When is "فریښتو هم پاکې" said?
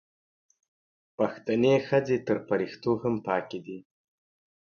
2.47-3.59